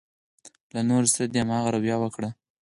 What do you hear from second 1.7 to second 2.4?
رويه وکړي.